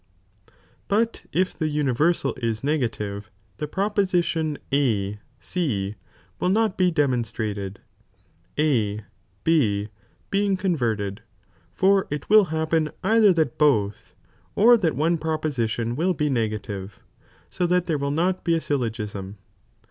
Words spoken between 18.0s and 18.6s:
not be a